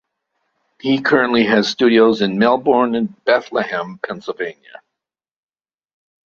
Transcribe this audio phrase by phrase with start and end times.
[0.79, 4.81] He currently has studios in Melbourne and Bethlehem, Pennsylvania.